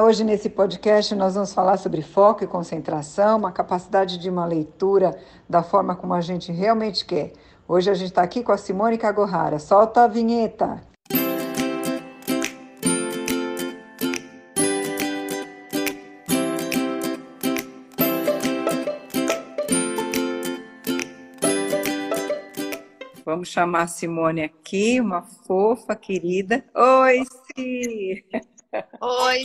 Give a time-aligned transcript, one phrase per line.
[0.00, 5.18] Hoje, nesse podcast, nós vamos falar sobre foco e concentração, uma capacidade de uma leitura
[5.48, 7.32] da forma como a gente realmente quer.
[7.66, 9.58] Hoje a gente está aqui com a Simone Cagohara.
[9.58, 10.80] Solta a vinheta!
[23.24, 26.64] Vamos chamar a Simone aqui, uma fofa, querida.
[26.72, 27.24] Oi,
[27.56, 28.24] Si!
[29.00, 29.44] Oi!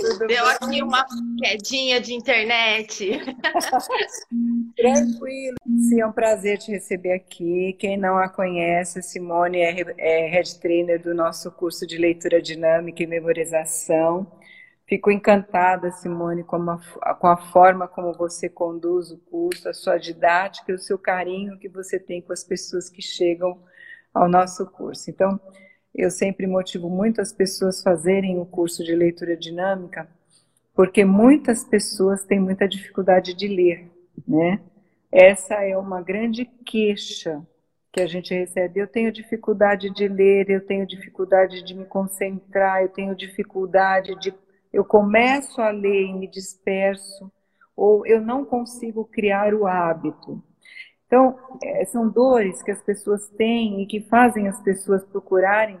[0.00, 0.54] Tudo Deu bem?
[0.54, 1.06] aqui uma
[1.38, 3.20] quedinha de internet.
[4.76, 5.56] Tranquilo.
[5.88, 7.74] Sim, é um prazer te receber aqui.
[7.78, 13.02] Quem não a conhece, Simone é, é head trainer do nosso curso de leitura dinâmica
[13.02, 14.26] e memorização.
[14.88, 19.98] Fico encantada, Simone, com a, com a forma como você conduz o curso, a sua
[19.98, 23.60] didática e o seu carinho que você tem com as pessoas que chegam
[24.12, 25.10] ao nosso curso.
[25.10, 25.40] Então,
[25.96, 30.06] eu sempre motivo muito as pessoas fazerem o curso de leitura dinâmica,
[30.74, 33.90] porque muitas pessoas têm muita dificuldade de ler,
[34.28, 34.60] né?
[35.10, 37.42] Essa é uma grande queixa
[37.90, 38.78] que a gente recebe.
[38.78, 44.34] Eu tenho dificuldade de ler, eu tenho dificuldade de me concentrar, eu tenho dificuldade de.
[44.70, 47.32] Eu começo a ler e me disperso,
[47.74, 50.42] ou eu não consigo criar o hábito.
[51.06, 55.78] Então, é, são dores que as pessoas têm e que fazem as pessoas procurarem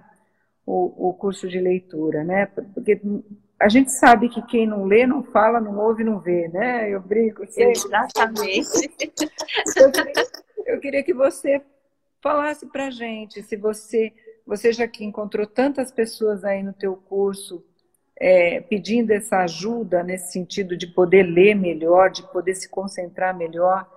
[0.64, 2.46] o, o curso de leitura, né?
[2.46, 3.00] Porque
[3.60, 6.90] a gente sabe que quem não lê, não fala, não ouve, não vê, né?
[6.90, 7.72] Eu brinco sempre.
[7.72, 8.68] Exatamente.
[9.76, 10.24] Eu queria,
[10.66, 11.62] eu queria que você
[12.22, 14.12] falasse para gente se você,
[14.46, 17.64] você já que encontrou tantas pessoas aí no teu curso
[18.18, 23.88] é, pedindo essa ajuda nesse sentido de poder ler melhor, de poder se concentrar melhor.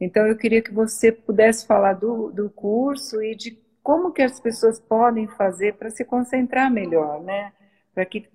[0.00, 4.40] Então eu queria que você pudesse falar do, do curso e de como que as
[4.40, 7.52] pessoas podem fazer para se concentrar melhor, né?
[7.94, 8.28] Para que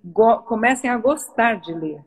[0.45, 2.03] comecem a gostar de ler.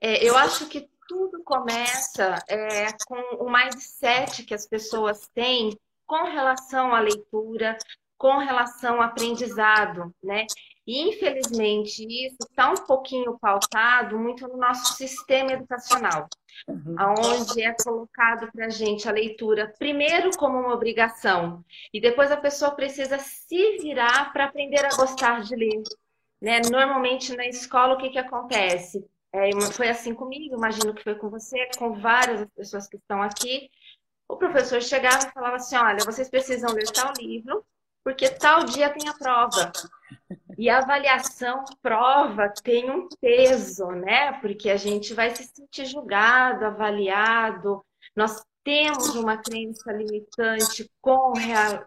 [0.00, 5.76] É, eu acho que tudo começa é, com o mindset que as pessoas têm
[6.06, 7.76] com relação à leitura,
[8.18, 10.46] com relação ao aprendizado, né?
[10.86, 16.28] E, infelizmente, isso está um pouquinho pautado muito no nosso sistema educacional,
[16.68, 16.94] uhum.
[17.18, 22.36] onde é colocado para a gente a leitura primeiro como uma obrigação, e depois a
[22.36, 25.82] pessoa precisa se virar para aprender a gostar de ler.
[26.40, 26.60] Né?
[26.70, 29.04] Normalmente, na escola, o que, que acontece?
[29.32, 33.68] É, foi assim comigo, imagino que foi com você, com várias pessoas que estão aqui.
[34.28, 37.64] O professor chegava e falava assim: olha, vocês precisam ler tal livro,
[38.04, 39.72] porque tal dia tem a prova.
[40.58, 44.32] E a avaliação prova tem um peso, né?
[44.40, 47.84] Porque a gente vai se sentir julgado, avaliado.
[48.14, 51.34] Nós temos uma crença limitante com,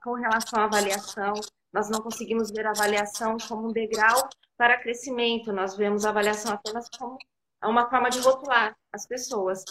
[0.04, 1.34] com relação à avaliação.
[1.74, 5.52] Nós não conseguimos ver a avaliação como um degrau para crescimento.
[5.52, 7.18] Nós vemos a avaliação apenas como
[7.64, 9.64] uma forma de rotular as pessoas.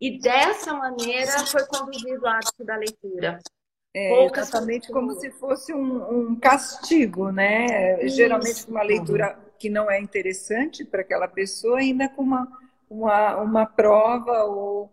[0.00, 3.40] E dessa maneira foi conduzido o hábito da leitura.
[4.00, 8.04] É, exatamente como se fosse um, um castigo, né?
[8.04, 8.16] Isso.
[8.16, 12.48] Geralmente uma leitura que não é interessante para aquela pessoa, ainda com uma,
[12.88, 14.92] uma, uma prova ou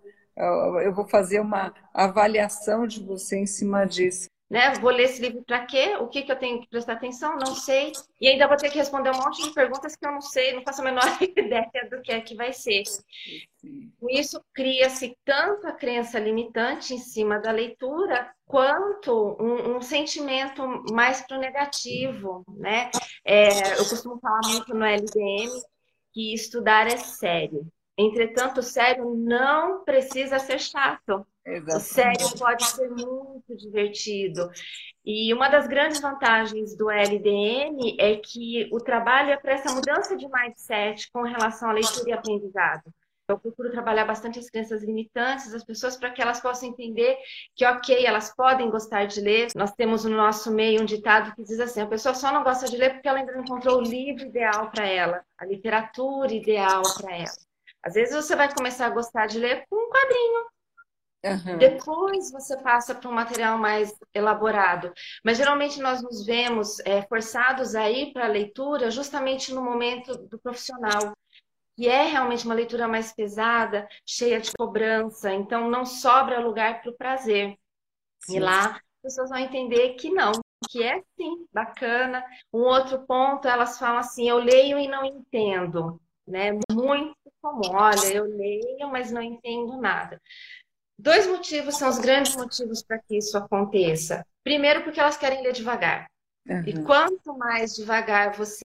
[0.83, 4.73] eu vou fazer uma avaliação de você em cima disso né?
[4.75, 5.95] Vou ler esse livro para quê?
[5.99, 7.35] O que, que eu tenho que prestar atenção?
[7.37, 7.91] Não sei.
[8.21, 10.63] E ainda vou ter que responder um monte de perguntas que eu não sei, não
[10.63, 12.83] faço a menor ideia do que é que vai ser.
[13.99, 20.61] Com isso, cria-se tanto a crença limitante em cima da leitura, quanto um, um sentimento
[20.91, 22.91] mais para o negativo, né?
[23.25, 25.51] É, eu costumo falar muito no LDM
[26.13, 27.67] que estudar é sério.
[27.97, 31.25] Entretanto, o sério não precisa ser chato.
[31.45, 31.75] Exatamente.
[31.75, 34.49] O sério pode ser muito divertido.
[35.05, 40.17] E uma das grandes vantagens do LDM é que o trabalho é para essa mudança
[40.17, 42.83] de mindset com relação à leitura e aprendizado.
[43.27, 47.17] Eu procuro trabalhar bastante as crenças limitantes das pessoas para que elas possam entender
[47.55, 49.47] que, ok, elas podem gostar de ler.
[49.55, 52.67] Nós temos no nosso meio um ditado que diz assim: a pessoa só não gosta
[52.67, 56.83] de ler porque ela ainda não encontrou o livro ideal para ela, a literatura ideal
[56.99, 57.54] para ela.
[57.85, 60.45] Às vezes você vai começar a gostar de ler com um quadrinho.
[61.23, 61.57] Uhum.
[61.59, 64.91] Depois você passa para um material mais elaborado.
[65.23, 70.17] Mas geralmente nós nos vemos é, forçados a ir para a leitura justamente no momento
[70.17, 71.13] do profissional,
[71.75, 75.31] que é realmente uma leitura mais pesada, cheia de cobrança.
[75.31, 77.55] Então não sobra lugar para o prazer.
[78.19, 78.37] Sim.
[78.37, 80.31] E lá as pessoas vão entender que não,
[80.69, 82.25] que é sim bacana.
[82.51, 86.51] Um outro ponto, elas falam assim: eu leio e não entendo né?
[86.71, 87.69] Muito comum.
[87.71, 90.21] Olha, eu leio, mas não entendo nada.
[90.97, 94.25] Dois motivos são os grandes motivos para que isso aconteça.
[94.43, 96.07] Primeiro, porque elas querem ler devagar.
[96.47, 96.63] Uhum.
[96.65, 98.63] E quanto mais devagar você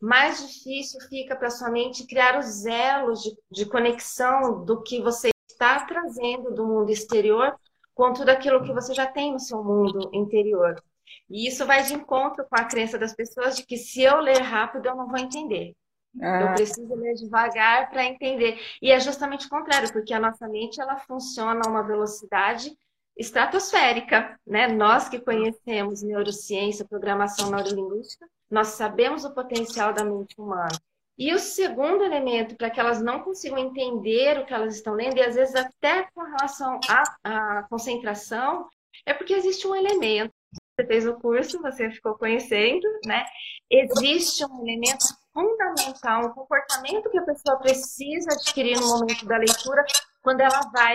[0.00, 5.30] mais difícil fica para sua mente criar os elos de, de conexão do que você
[5.50, 7.54] está trazendo do mundo exterior
[7.94, 10.82] com tudo aquilo que você já tem no seu mundo interior.
[11.30, 14.40] E isso vai de encontro com a crença das pessoas de que se eu ler
[14.40, 15.74] rápido eu não vou entender.
[16.20, 16.40] Ah.
[16.42, 18.60] Eu preciso ler devagar para entender.
[18.80, 22.76] E é justamente o contrário, porque a nossa mente ela funciona a uma velocidade
[23.16, 24.66] estratosférica, né?
[24.68, 30.76] Nós que conhecemos neurociência, programação neurolinguística, nós sabemos o potencial da mente humana.
[31.16, 35.16] E o segundo elemento, para que elas não consigam entender o que elas estão lendo,
[35.16, 38.68] e às vezes até com relação à, à concentração,
[39.06, 40.32] é porque existe um elemento.
[40.76, 43.24] Você fez o curso, você ficou conhecendo, né?
[43.70, 49.84] Existe um elemento fundamental, um comportamento que a pessoa precisa adquirir no momento da leitura,
[50.22, 50.94] quando ela vai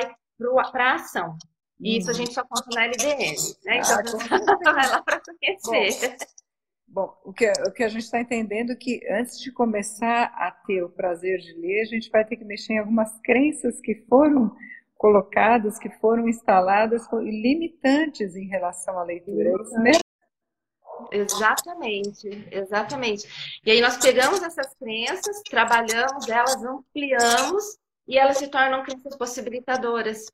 [0.72, 1.38] para a ação.
[1.80, 2.18] E isso a uhum.
[2.18, 3.78] gente só conta na LDN, né?
[3.78, 3.98] Então,
[4.32, 6.18] ah, vai lá para conhecer.
[6.88, 10.34] Bom, bom, o, que, o que a gente está entendendo é que antes de começar
[10.36, 13.80] a ter o prazer de ler, a gente vai ter que mexer em algumas crenças
[13.80, 14.56] que foram
[14.98, 19.50] colocadas, que foram instaladas, limitantes em relação à leitura.
[19.50, 20.09] É isso mesmo?
[21.12, 23.28] Exatamente, exatamente.
[23.66, 30.26] E aí nós pegamos essas crenças, trabalhamos elas, ampliamos e elas se tornam crenças possibilitadoras.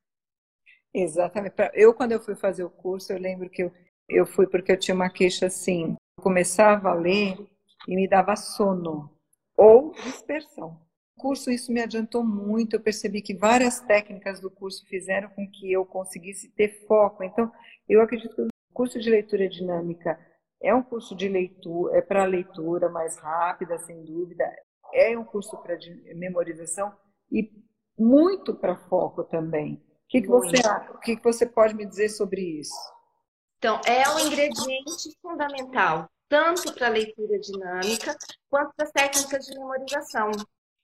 [0.93, 1.55] Exatamente.
[1.73, 3.71] Eu, quando eu fui fazer o curso, eu lembro que eu,
[4.07, 7.37] eu fui porque eu tinha uma queixa assim, eu começava a ler
[7.87, 9.11] e me dava sono
[9.57, 10.79] ou dispersão.
[11.17, 15.49] O curso, isso me adiantou muito, eu percebi que várias técnicas do curso fizeram com
[15.49, 17.23] que eu conseguisse ter foco.
[17.23, 17.51] Então,
[17.87, 20.19] eu acredito que o curso de leitura dinâmica
[20.61, 24.45] é um curso de leitura, é para leitura mais rápida, sem dúvida,
[24.93, 25.77] é um curso para
[26.15, 26.93] memorização
[27.31, 27.51] e
[27.97, 29.75] muito para foco também.
[29.75, 30.55] O que, que você
[30.93, 32.75] o que, que você pode me dizer sobre isso?
[33.57, 38.15] Então, é um ingrediente fundamental, tanto para a leitura dinâmica
[38.49, 40.31] quanto para as técnicas de memorização.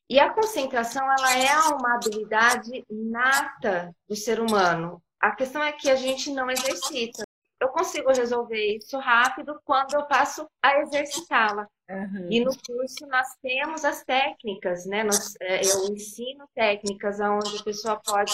[0.10, 5.02] E a concentração, ela é uma habilidade nata do ser humano.
[5.20, 7.24] A questão é que a gente não exercita.
[7.62, 11.68] Eu consigo resolver isso rápido quando eu passo a exercitá-la.
[11.88, 12.28] Uhum.
[12.32, 15.04] E no curso nós temos as técnicas, né?
[15.04, 18.34] Nós, é, eu ensino técnicas onde a pessoa pode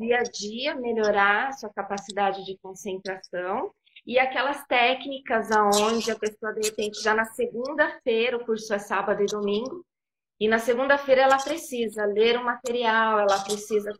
[0.00, 3.70] dia a dia melhorar a sua capacidade de concentração
[4.04, 9.22] e aquelas técnicas aonde a pessoa de repente já na segunda-feira, o curso é sábado
[9.22, 9.84] e domingo,
[10.38, 13.92] e na segunda-feira ela precisa ler um material, ela precisa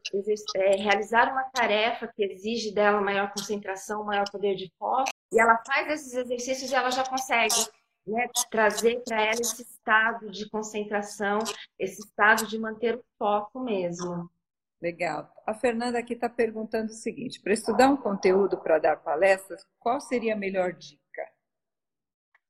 [0.56, 5.58] é, realizar uma tarefa que exige dela maior concentração, maior poder de foco, e ela
[5.66, 7.54] faz esses exercícios e ela já consegue
[8.06, 11.38] né, trazer para ela esse estado de concentração,
[11.78, 14.30] esse estado de manter o foco mesmo.
[14.80, 15.32] Legal.
[15.46, 20.00] A Fernanda aqui está perguntando o seguinte: para estudar um conteúdo para dar palestras, qual
[20.00, 21.05] seria a melhor dica?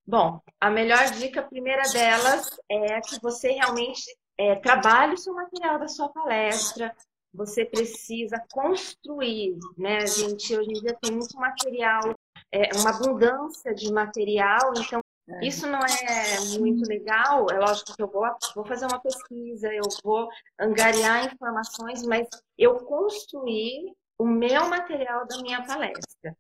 [0.06, 4.04] Bom, a melhor dica, a primeira delas, é que você realmente
[4.38, 6.94] é, trabalhe o seu material da sua palestra.
[7.34, 9.98] Você precisa construir, né?
[9.98, 12.14] A gente hoje em dia tem muito material,
[12.52, 15.44] é, uma abundância de material, então é.
[15.44, 17.46] Isso não é muito legal.
[17.50, 18.24] É lógico que eu vou,
[18.54, 20.28] vou fazer uma pesquisa, eu vou
[20.58, 26.36] angariar informações, mas eu construir o meu material da minha palestra.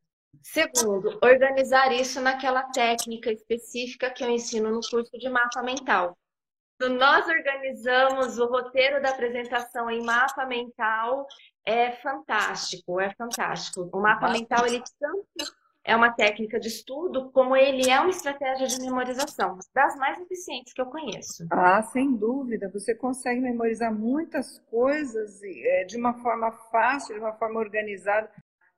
[0.52, 6.16] Segundo, organizar isso naquela técnica específica que eu ensino no curso de mapa mental.
[6.80, 11.26] Nós organizamos o roteiro da apresentação em mapa mental,
[11.64, 13.90] é fantástico, é fantástico.
[13.92, 15.52] O mapa mental ele tanto
[15.84, 20.72] é uma técnica de estudo, como ele é uma estratégia de memorização, das mais eficientes
[20.72, 21.46] que eu conheço.
[21.50, 22.68] Ah, sem dúvida.
[22.72, 28.30] Você consegue memorizar muitas coisas é, de uma forma fácil, de uma forma organizada,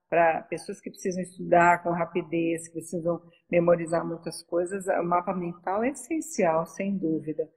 [0.09, 4.87] para pessoas que precisam estudar com rapidez, que precisam memorizar muitas coisas.
[4.87, 7.49] O mapa mental é essencial, sem dúvida.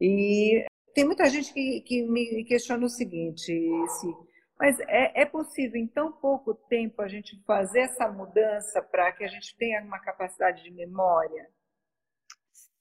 [0.00, 4.32] E tem muita gente que, que me questiona o seguinte, se
[4.62, 9.24] mas é, é possível, em tão pouco tempo, a gente fazer essa mudança para que
[9.24, 11.50] a gente tenha uma capacidade de memória?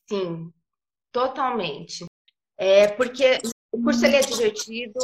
[0.08, 0.54] Sim,
[1.12, 2.06] totalmente.
[2.56, 3.40] É porque
[3.72, 5.00] o curso é divertido,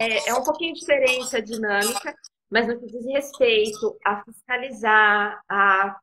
[0.00, 2.12] é, é um pouquinho diferente a dinâmica,
[2.50, 5.96] mas no que diz respeito a fiscalizar, a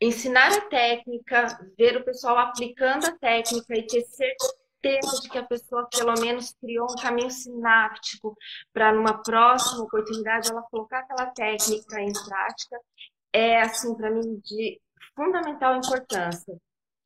[0.00, 5.46] ensinar a técnica, ver o pessoal aplicando a técnica e ter certeza de que a
[5.46, 8.36] pessoa pelo menos criou um caminho sináptico
[8.72, 12.78] para numa próxima oportunidade ela colocar aquela técnica em prática
[13.32, 14.80] é assim para mim de
[15.14, 16.56] fundamental importância.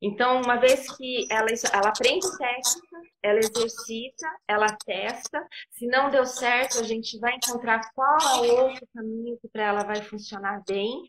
[0.02, 5.46] Então, uma vez que ela, ela aprende técnica, ela exercita, ela testa.
[5.72, 9.64] Se não deu certo, a gente vai encontrar qual é o outro caminho que para
[9.64, 11.02] ela vai funcionar bem.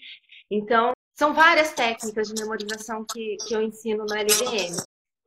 [0.50, 4.76] Então, são várias técnicas de memorização que, que eu ensino no LDM.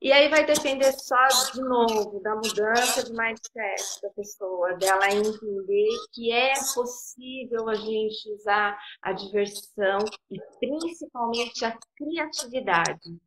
[0.04, 1.16] E aí vai depender só,
[1.54, 8.30] de novo, da mudança de mindset da pessoa, dela entender que é possível a gente
[8.34, 10.00] usar a diversão
[10.30, 13.18] e principalmente a criatividade.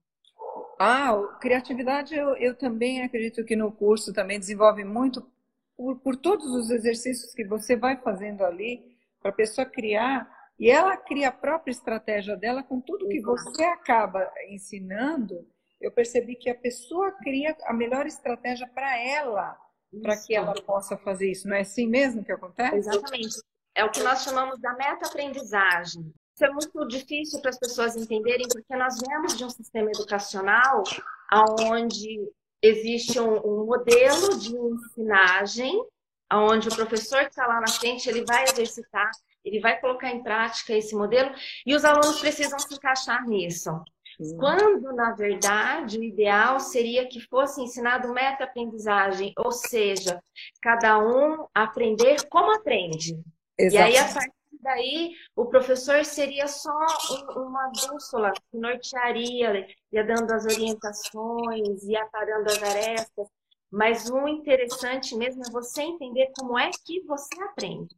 [0.80, 5.28] Ah, criatividade eu, eu também acredito que no curso também desenvolve muito
[5.76, 10.30] por, por todos os exercícios que você vai fazendo ali, para a pessoa criar,
[10.60, 15.46] e ela cria a própria estratégia dela com tudo que você acaba ensinando
[15.80, 19.58] eu percebi que a pessoa cria a melhor estratégia para ela,
[20.02, 21.48] para que ela possa fazer isso.
[21.48, 22.76] Não é assim mesmo que acontece?
[22.76, 23.38] Exatamente.
[23.76, 26.12] É o que nós chamamos da meta-aprendizagem.
[26.38, 30.84] Isso é muito difícil para as pessoas entenderem, porque nós vemos de um sistema educacional
[31.34, 32.30] onde
[32.62, 35.84] existe um, um modelo de ensinagem,
[36.32, 39.10] onde o professor que está lá na frente ele vai exercitar,
[39.44, 41.32] ele vai colocar em prática esse modelo,
[41.66, 43.72] e os alunos precisam se encaixar nisso.
[44.38, 50.22] Quando, na verdade, o ideal seria que fosse ensinado meta-aprendizagem, ou seja,
[50.62, 53.20] cada um aprender como aprende.
[53.58, 53.74] Exatamente.
[53.74, 54.37] E aí, a partir
[54.68, 56.78] daí, o professor seria só
[57.36, 63.28] uma bússola que nortearia, ia dando as orientações, ia parando as arestas.
[63.72, 67.96] Mas o interessante mesmo é você entender como é que você aprende.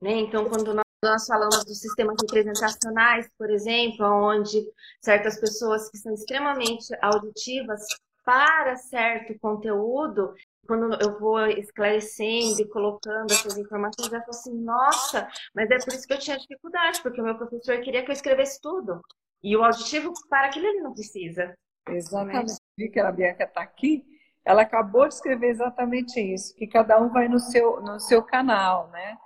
[0.00, 0.12] Né?
[0.12, 4.66] Então, quando nós nós falamos dos sistemas representacionais, por exemplo, onde
[5.02, 7.82] certas pessoas que são extremamente auditivas
[8.24, 10.32] para certo conteúdo,
[10.66, 15.92] quando eu vou esclarecendo e colocando essas informações, eu falo assim, nossa, mas é por
[15.92, 19.00] isso que eu tinha dificuldade, porque o meu professor queria que eu escrevesse tudo.
[19.42, 21.54] E o auditivo, para aquilo, ele não precisa.
[21.88, 22.54] Exatamente.
[22.76, 24.04] Vi que a Bianca está aqui,
[24.44, 28.90] ela acabou de escrever exatamente isso, que cada um vai no seu, no seu canal,
[28.90, 29.16] né?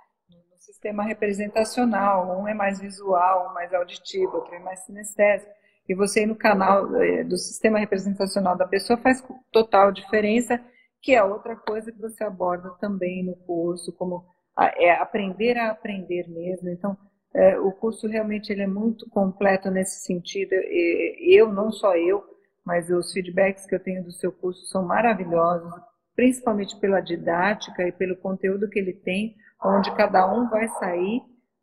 [0.69, 5.51] sistema representacional, um é mais visual, um mais auditivo, outro é mais sinestésico.
[5.87, 10.63] E você ir no canal eh, do sistema representacional da pessoa faz total diferença,
[11.01, 14.25] que é outra coisa que você aborda também no curso, como
[14.57, 16.69] é aprender a aprender mesmo.
[16.69, 16.97] Então,
[17.33, 20.53] é, o curso realmente ele é muito completo nesse sentido.
[20.53, 22.23] Eu, não só eu,
[22.65, 25.71] mas os feedbacks que eu tenho do seu curso são maravilhosos,
[26.15, 31.21] principalmente pela didática e pelo conteúdo que ele tem, onde cada um vai sair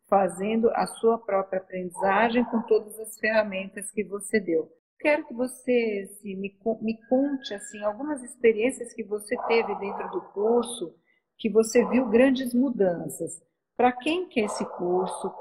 [0.09, 4.71] fazendo a sua própria aprendizagem com todas as ferramentas que você deu.
[4.99, 10.21] Quero que você se, me, me conte assim algumas experiências que você teve dentro do
[10.33, 10.95] curso,
[11.37, 13.41] que você viu grandes mudanças.
[13.75, 15.31] Para quem quer esse curso?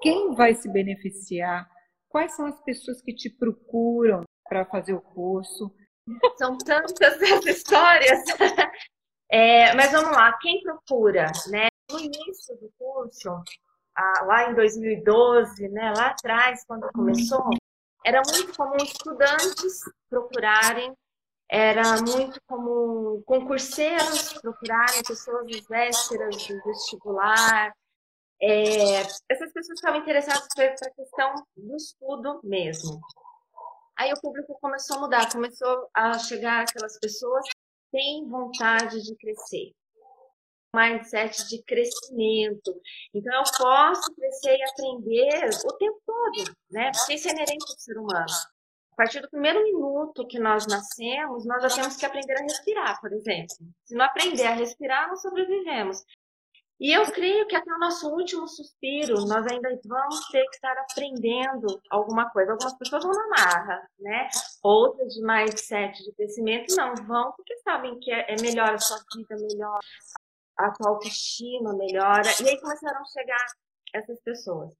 [0.00, 1.68] Quem vai se beneficiar?
[2.08, 5.74] Quais são as pessoas que te procuram para fazer o curso?
[6.36, 8.24] São tantas as histórias.
[9.30, 11.68] É, mas vamos lá, quem procura, né?
[11.90, 13.42] no início do curso,
[14.26, 17.48] lá em 2012, né, lá atrás, quando começou,
[18.08, 20.94] era muito comum estudantes procurarem,
[21.50, 27.70] era muito comum concurseiros procurarem pessoas às vésperas do vestibular.
[28.40, 32.98] É, essas pessoas estavam interessadas para a questão do estudo mesmo.
[33.98, 37.56] Aí o público começou a mudar, começou a chegar aquelas pessoas que
[37.92, 39.72] têm vontade de crescer,
[40.74, 42.80] mindset de crescimento.
[43.14, 46.90] Então, eu posso crescer e aprender o tempo todo, né?
[46.92, 48.26] Porque isso é inerente ao ser humano.
[48.92, 53.00] A partir do primeiro minuto que nós nascemos, nós já temos que aprender a respirar,
[53.00, 53.54] por exemplo.
[53.84, 56.04] Se não aprender a respirar, não sobrevivemos.
[56.80, 60.76] E eu creio que até o nosso último suspiro, nós ainda vamos ter que estar
[60.78, 62.52] aprendendo alguma coisa.
[62.52, 64.28] Algumas pessoas vão na marra, né?
[64.62, 69.36] Outras de mindset de crescimento não vão porque sabem que é melhor a sua vida,
[69.36, 69.80] melhor
[70.58, 72.28] a tua autoestima melhora.
[72.42, 73.46] E aí começaram a chegar
[73.94, 74.70] essas pessoas.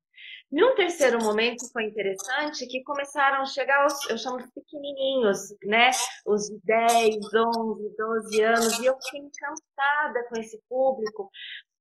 [0.50, 5.90] Num terceiro momento foi interessante que começaram a chegar os, eu chamo de pequenininhos, né?
[6.26, 11.30] Os 10, 11, 12 anos, e eu fiquei encantada com esse público,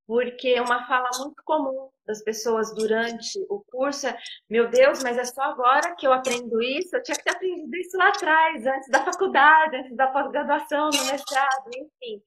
[0.05, 4.17] porque é uma fala muito comum das pessoas durante o curso é,
[4.49, 7.75] meu Deus, mas é só agora que eu aprendo isso, eu tinha que ter aprendido
[7.75, 12.21] isso lá atrás, antes da faculdade, antes da pós-graduação, no mestrado, enfim.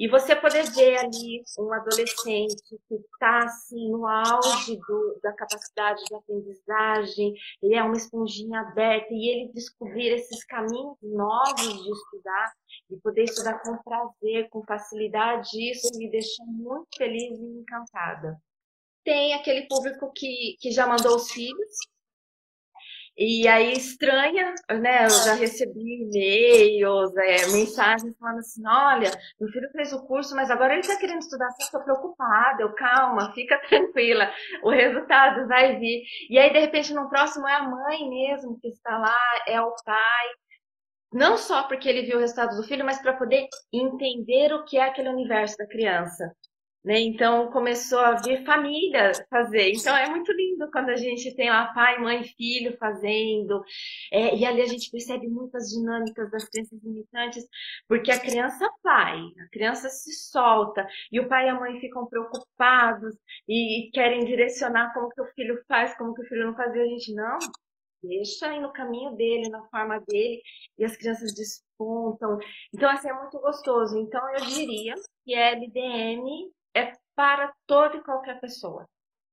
[0.00, 2.56] E você poder ver ali um adolescente
[2.88, 9.08] que está assim, no auge do, da capacidade de aprendizagem, ele é uma esponjinha aberta,
[9.10, 12.50] e ele descobrir esses caminhos novos de estudar,
[12.88, 18.40] e poder estudar com prazer, com facilidade, isso me deixa muito feliz e encantada.
[19.04, 21.76] Tem aquele público que, que já mandou os filhos,
[23.20, 25.04] e aí estranha, né?
[25.04, 30.50] Eu já recebi e-mails, é, mensagens falando assim, olha, meu filho fez o curso, mas
[30.50, 35.78] agora ele está querendo estudar assim, estou preocupada, eu calma, fica tranquila, o resultado vai
[35.78, 36.02] vir.
[36.30, 39.74] E aí, de repente, no próximo é a mãe mesmo que está lá, é o
[39.84, 40.26] pai.
[41.12, 44.78] não só porque ele viu o resultado do filho, mas para poder entender o que
[44.78, 46.32] é aquele universo da criança.
[46.82, 46.98] Né?
[47.00, 49.70] Então começou a vir família fazer.
[49.72, 53.62] Então é muito lindo quando a gente tem lá pai, mãe, filho fazendo.
[54.10, 57.46] É, e ali a gente percebe muitas dinâmicas das crianças limitantes,
[57.86, 62.06] porque a criança vai, a criança se solta, e o pai e a mãe ficam
[62.06, 63.14] preocupados
[63.46, 66.80] e querem direcionar como que o filho faz, como que o filho não faz, e
[66.80, 67.38] a gente não.
[68.02, 70.40] Deixa aí no caminho dele, na forma dele,
[70.78, 72.38] e as crianças despontam.
[72.72, 73.98] Então, assim, é muito gostoso.
[73.98, 74.94] Então, eu diria
[75.24, 78.88] que LDM é para toda e qualquer pessoa.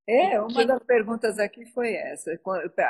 [0.08, 0.66] É, uma que...
[0.66, 2.32] das perguntas aqui foi essa,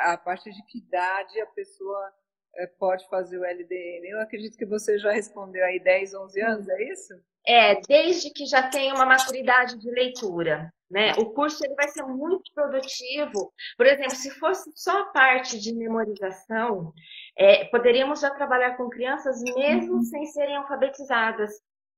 [0.04, 2.12] a partir de que idade a pessoa
[2.56, 4.06] eh, pode fazer o LDM?
[4.08, 7.14] Eu acredito que você já respondeu aí 10, 11 anos, é isso?
[7.46, 10.72] É, desde que já tenha uma maturidade de leitura.
[10.90, 11.12] Né?
[11.18, 13.52] O curso ele vai ser muito produtivo.
[13.76, 16.94] Por exemplo, se fosse só a parte de memorização,
[17.36, 20.02] é, poderíamos já trabalhar com crianças mesmo uhum.
[20.02, 21.52] sem serem alfabetizadas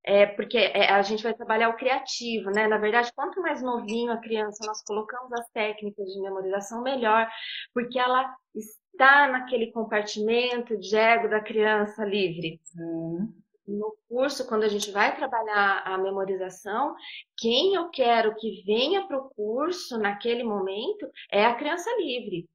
[0.04, 2.66] é, porque é, a gente vai trabalhar o criativo, né?
[2.66, 7.28] Na verdade, quanto mais novinho a criança nós colocamos as técnicas de memorização, melhor,
[7.74, 12.60] porque ela está naquele compartimento de ego da criança livre.
[12.76, 13.32] Hum.
[13.66, 16.94] No curso, quando a gente vai trabalhar a memorização,
[17.36, 22.48] quem eu quero que venha para o curso naquele momento é a criança livre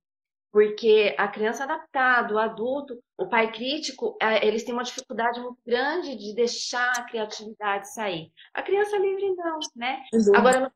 [0.56, 5.62] porque a criança adaptada, o adulto, o pai crítico, é, eles têm uma dificuldade muito
[5.68, 8.32] grande de deixar a criatividade sair.
[8.54, 10.02] A criança livre não, né?
[10.34, 10.72] Agora, no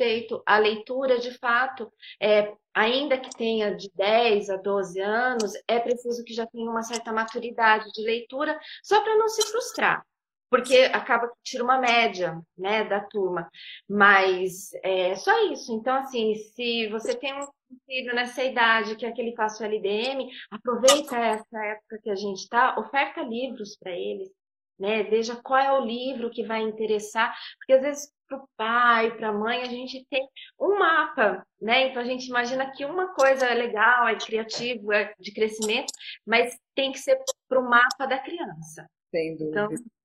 [0.00, 5.78] respeito à leitura, de fato, é, ainda que tenha de 10 a 12 anos, é
[5.78, 10.06] preciso que já tenha uma certa maturidade de leitura, só para não se frustrar
[10.50, 13.48] porque acaba que tira uma média, né, da turma.
[13.88, 15.72] Mas é só isso.
[15.72, 17.46] Então, assim, se você tem um
[17.86, 22.16] filho nessa idade que é que ele faça o LDM, aproveita essa época que a
[22.16, 24.30] gente está, oferta livros para eles,
[24.78, 25.02] né?
[25.04, 29.30] Veja qual é o livro que vai interessar, porque às vezes para o pai, para
[29.30, 30.26] a mãe, a gente tem
[30.60, 31.88] um mapa, né?
[31.88, 35.90] Então a gente imagina que uma coisa é legal, é criativo, é de crescimento,
[36.26, 38.86] mas tem que ser para o mapa da criança.
[39.10, 39.50] Sem dúvida.
[39.50, 39.97] Então,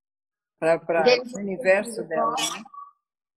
[0.60, 1.04] para
[1.36, 2.64] o universo dela, né?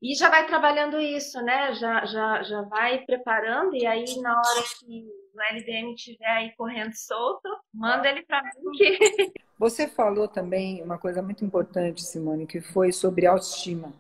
[0.03, 1.75] E já vai trabalhando isso, né?
[1.75, 6.93] Já, já, já vai preparando, e aí na hora que o LDM estiver aí correndo
[6.95, 8.99] solto, manda ele para mim que.
[9.59, 13.91] Você falou também uma coisa muito importante, Simone, que foi sobre autoestima.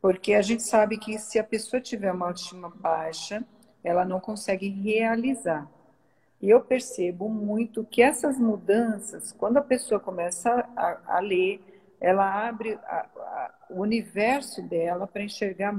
[0.00, 3.44] Porque a gente sabe que se a pessoa tiver uma autoestima baixa,
[3.82, 5.68] ela não consegue realizar.
[6.40, 11.60] E eu percebo muito que essas mudanças, quando a pessoa começa a, a ler,
[12.00, 15.74] ela abre a, a, o universo dela para enxergar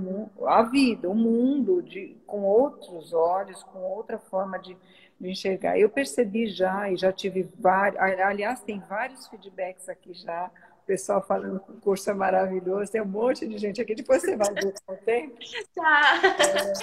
[0.46, 4.76] a vida, o mundo de, com outros olhos, com outra forma de,
[5.20, 5.80] de enxergar.
[5.80, 10.52] Eu percebi já, e já tive vários, aliás, tem vários feedbacks aqui já,
[10.84, 14.22] o pessoal falando que o curso é maravilhoso, tem um monte de gente aqui, depois
[14.22, 15.38] você vai ver com o tempo.
[15.76, 16.22] Tá.
[16.56, 16.74] É,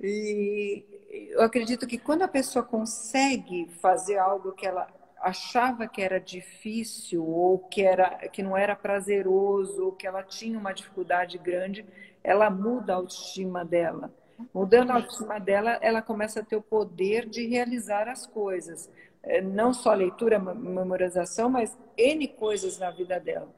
[0.00, 0.84] e
[1.30, 4.86] eu acredito que quando a pessoa consegue fazer algo que ela
[5.20, 10.58] achava que era difícil ou que era que não era prazeroso ou que ela tinha
[10.58, 11.84] uma dificuldade grande,
[12.22, 14.12] ela muda a autoestima dela.
[14.54, 18.90] Mudando a autoestima dela, ela começa a ter o poder de realizar as coisas.
[19.22, 23.52] É, não só leitura, memorização, mas N coisas na vida dela.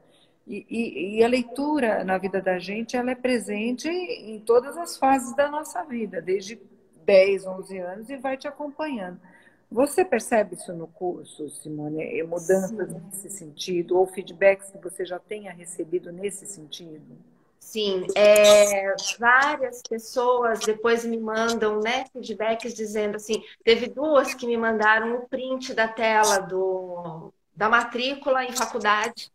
[0.47, 4.97] E, e, e, a leitura na vida da gente, ela é presente em todas as
[4.97, 6.59] fases da nossa vida, desde
[7.05, 9.19] 10, 11 anos e vai te acompanhando.
[9.71, 12.21] Você percebe isso no curso, Simone?
[12.23, 13.01] Mudanças Sim.
[13.05, 17.17] nesse sentido, ou feedbacks que você já tenha recebido nesse sentido?
[17.57, 24.57] Sim, é, várias pessoas depois me mandam né, feedbacks dizendo assim, teve duas que me
[24.57, 29.31] mandaram o print da tela do, da matrícula em faculdade,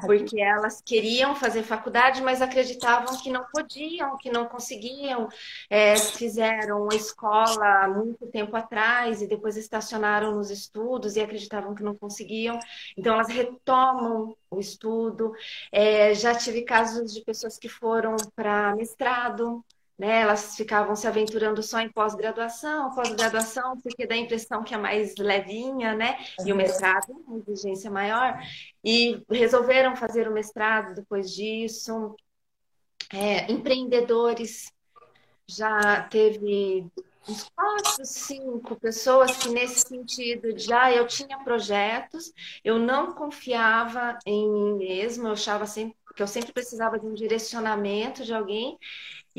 [0.00, 5.28] porque elas queriam fazer faculdade, mas acreditavam que não podiam, que não conseguiam.
[5.68, 11.82] É, fizeram a escola muito tempo atrás e depois estacionaram nos estudos e acreditavam que
[11.82, 12.58] não conseguiam.
[12.96, 15.32] Então, elas retomam o estudo.
[15.72, 19.64] É, já tive casos de pessoas que foram para mestrado,
[20.00, 20.22] né?
[20.22, 25.14] Elas ficavam se aventurando só em pós-graduação, pós-graduação, porque dá a impressão que é mais
[25.18, 26.18] levinha, né?
[26.42, 28.40] E o mestrado, uma exigência maior.
[28.82, 32.16] E resolveram fazer o mestrado depois disso.
[33.12, 34.72] É, empreendedores,
[35.46, 36.86] já teve
[37.28, 42.32] uns quatro, cinco pessoas que nesse sentido já ah, eu tinha projetos,
[42.64, 47.14] eu não confiava em mim mesma, eu achava sempre que eu sempre precisava de um
[47.14, 48.76] direcionamento de alguém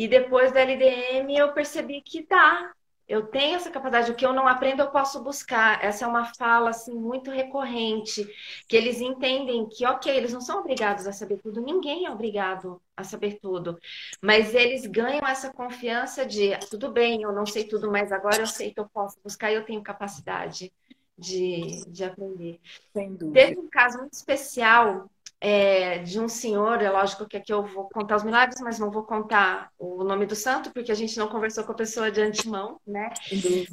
[0.02, 2.74] e depois da LDM eu percebi que dá.
[3.08, 5.84] Eu tenho essa capacidade, o que eu não aprendo eu posso buscar.
[5.84, 8.26] Essa é uma fala assim muito recorrente,
[8.68, 12.82] que eles entendem que, OK, eles não são obrigados a saber tudo, ninguém é obrigado
[12.98, 13.78] a saber tudo.
[14.20, 18.48] Mas eles ganham essa confiança de, tudo bem, eu não sei tudo, mas agora eu
[18.48, 20.74] sei que eu posso buscar e eu tenho capacidade
[21.16, 22.60] de, de aprender.
[22.92, 23.40] Sem dúvida.
[23.40, 25.08] Teve um caso muito especial
[25.43, 28.91] é, de um senhor, é lógico que aqui eu vou contar os milagres, mas não
[28.91, 32.21] vou contar o nome do santo, porque a gente não conversou com a pessoa de
[32.21, 33.12] antemão, né?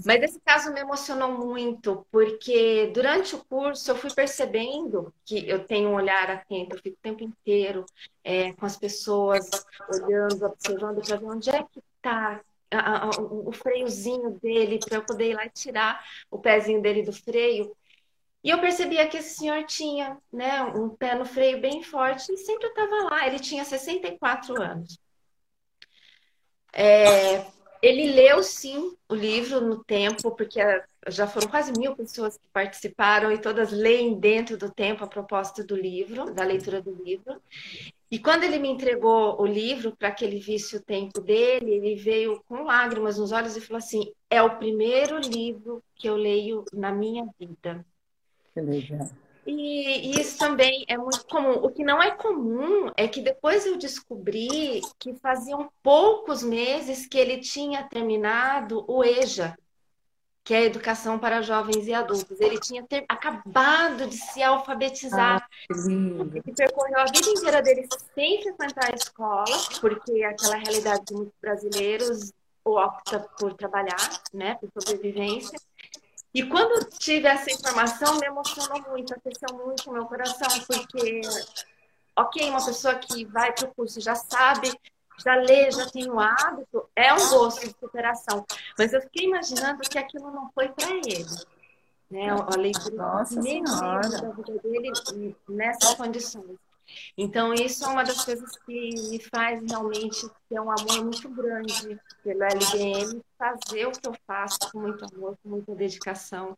[0.03, 5.63] Mas esse caso me emocionou muito, porque durante o curso eu fui percebendo que eu
[5.63, 7.85] tenho um olhar atento, eu fico o tempo inteiro
[8.25, 9.51] é, com as pessoas,
[9.93, 12.41] olhando, observando para ver onde é que está
[13.19, 17.75] o freiozinho dele, para eu poder ir lá e tirar o pezinho dele do freio.
[18.43, 22.37] E eu percebia que esse senhor tinha né, um pé no freio bem forte e
[22.37, 23.27] sempre estava lá.
[23.27, 24.99] Ele tinha 64 anos.
[26.73, 27.45] É,
[27.83, 30.61] ele leu sim o livro no tempo, porque
[31.09, 35.65] já foram quase mil pessoas que participaram e todas leem dentro do tempo a proposta
[35.65, 37.41] do livro, da leitura do livro.
[38.11, 41.95] E quando ele me entregou o livro para que ele visse o tempo dele, ele
[41.95, 46.65] veio com lágrimas nos olhos e falou assim: é o primeiro livro que eu leio
[46.73, 47.85] na minha vida.
[48.59, 49.09] Que legal.
[49.47, 51.55] E, e, isso também é muito comum.
[51.65, 57.17] O que não é comum é que depois eu descobri que faziam poucos meses que
[57.17, 59.57] ele tinha terminado o EJA,
[60.45, 62.39] que é a Educação para Jovens e Adultos.
[62.39, 65.49] Ele tinha ter, acabado de se alfabetizar.
[65.71, 65.77] Ah,
[66.45, 71.35] e percorreu a vida inteira dele sem frequentar a escola, porque aquela realidade de muitos
[71.41, 75.59] brasileiros opta por trabalhar, né, por sobrevivência.
[76.35, 81.21] E quando tive essa informação, me emocionou muito, aqueceu muito o meu coração, porque,
[82.17, 84.71] ok, uma pessoa que vai para o curso já sabe,
[85.25, 88.45] já lê, já tem o hábito, é um gosto de superação.
[88.77, 91.27] Mas eu fiquei imaginando que aquilo não foi para ele.
[92.11, 92.31] Né?
[92.31, 94.93] A leitura Nossa da vida dele
[95.49, 96.68] nessas condições.
[97.17, 101.99] Então, isso é uma das coisas que me faz realmente ter um amor muito grande
[102.23, 106.57] pelo LDM, fazer o que eu faço com muito amor, com muita dedicação,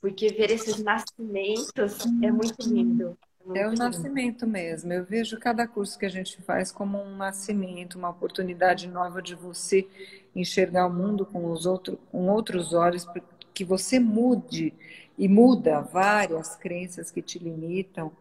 [0.00, 3.18] porque ver esses nascimentos é muito lindo.
[3.54, 4.92] É, é o nascimento mesmo.
[4.92, 9.34] Eu vejo cada curso que a gente faz como um nascimento, uma oportunidade nova de
[9.34, 9.86] você
[10.34, 13.06] enxergar o mundo com, os outro, com outros olhos,
[13.54, 14.74] que você mude
[15.18, 18.12] e muda várias crenças que te limitam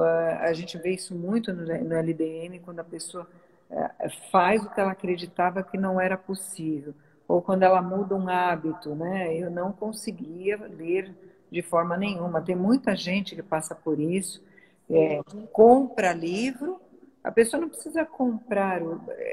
[0.00, 3.28] a gente vê isso muito no, no LDM, quando a pessoa
[3.70, 6.94] é, faz o que ela acreditava que não era possível,
[7.26, 9.34] ou quando ela muda um hábito, né?
[9.36, 11.14] Eu não conseguia ler
[11.50, 12.42] de forma nenhuma.
[12.42, 14.42] Tem muita gente que passa por isso,
[14.90, 15.20] é,
[15.52, 16.80] compra livro,
[17.22, 18.82] a pessoa não precisa comprar,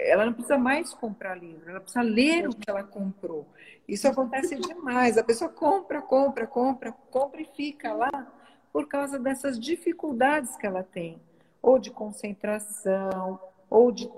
[0.06, 3.48] ela não precisa mais comprar livro, ela precisa ler o que ela comprou.
[3.88, 5.18] Isso acontece demais.
[5.18, 8.39] A pessoa compra, compra, compra, compra e fica lá
[8.72, 11.20] por causa dessas dificuldades que ela tem,
[11.62, 14.10] ou de concentração, ou de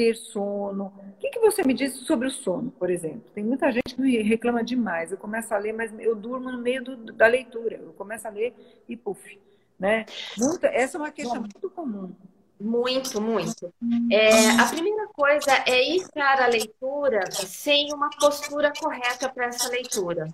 [0.00, 0.92] ter sono.
[1.16, 3.22] O que, que você me disse sobre o sono, por exemplo?
[3.34, 5.12] Tem muita gente que me reclama demais.
[5.12, 7.76] Eu começo a ler, mas eu durmo no meio do, da leitura.
[7.76, 8.54] Eu começo a ler
[8.88, 9.38] e puf.
[9.78, 10.06] Né?
[10.38, 12.14] Muita, essa é uma questão muito comum.
[12.58, 13.72] Muito, muito.
[14.10, 19.68] É, a primeira coisa é ir para a leitura sem uma postura correta para essa
[19.70, 20.28] leitura.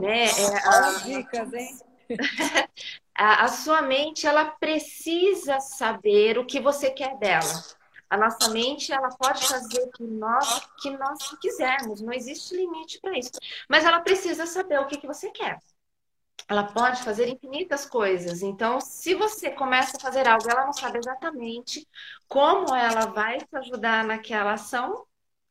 [0.00, 0.24] Né?
[0.24, 1.78] É, as dicas, hein?
[3.14, 7.64] a, sua mente ela precisa saber o que você quer dela.
[8.08, 13.00] A nossa mente ela pode fazer o que nós que nós quisermos, não existe limite
[13.00, 13.32] para isso.
[13.68, 15.58] Mas ela precisa saber o que, que você quer.
[16.48, 18.42] Ela pode fazer infinitas coisas.
[18.42, 21.86] Então, se você começa a fazer algo, ela não sabe exatamente
[22.26, 25.06] como ela vai te ajudar naquela ação,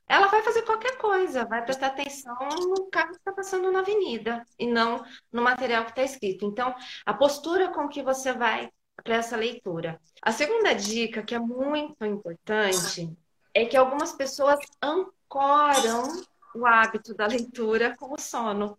[0.10, 4.44] ela vai fazer qualquer coisa, vai prestar atenção no carro que está passando na avenida
[4.58, 6.46] e não no material que está escrito.
[6.46, 8.70] Então, a postura com que você vai
[9.04, 10.02] para essa leitura.
[10.22, 13.16] A segunda dica, que é muito importante,
[13.54, 16.24] é que algumas pessoas ancoram
[16.56, 18.76] o hábito da leitura com o sono.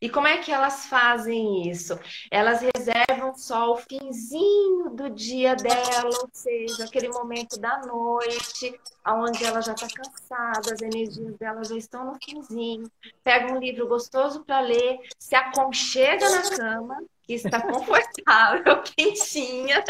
[0.00, 1.98] E como é que elas fazem isso?
[2.30, 9.44] Elas reservam só o finzinho do dia dela, ou seja, aquele momento da noite, onde
[9.44, 12.90] ela já está cansada, as energias dela já estão no finzinho.
[13.24, 19.84] Pega um livro gostoso para ler, se aconchega na cama, que está confortável, quentinha,